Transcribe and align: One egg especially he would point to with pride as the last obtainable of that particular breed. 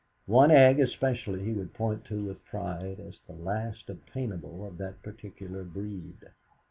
One 0.25 0.49
egg 0.49 0.79
especially 0.79 1.43
he 1.43 1.53
would 1.53 1.75
point 1.75 2.05
to 2.05 2.25
with 2.25 2.43
pride 2.45 2.99
as 2.99 3.19
the 3.27 3.33
last 3.33 3.87
obtainable 3.87 4.65
of 4.65 4.79
that 4.79 5.03
particular 5.03 5.63
breed. 5.63 6.17